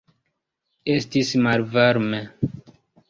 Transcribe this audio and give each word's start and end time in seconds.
Estis 0.95 1.35
malvarme. 1.49 2.23